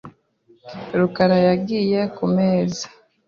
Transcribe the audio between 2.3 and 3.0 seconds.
meza.